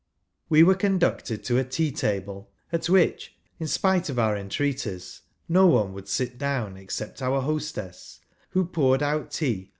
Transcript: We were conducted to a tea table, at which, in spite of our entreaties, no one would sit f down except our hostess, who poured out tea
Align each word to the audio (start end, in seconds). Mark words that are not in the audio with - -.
We 0.49 0.63
were 0.63 0.73
conducted 0.73 1.43
to 1.43 1.59
a 1.59 1.63
tea 1.63 1.91
table, 1.91 2.49
at 2.71 2.89
which, 2.89 3.35
in 3.59 3.67
spite 3.67 4.09
of 4.09 4.17
our 4.17 4.35
entreaties, 4.35 5.21
no 5.47 5.67
one 5.67 5.93
would 5.93 6.07
sit 6.07 6.31
f 6.31 6.37
down 6.39 6.75
except 6.75 7.21
our 7.21 7.39
hostess, 7.41 8.19
who 8.49 8.65
poured 8.65 9.03
out 9.03 9.29
tea 9.29 9.69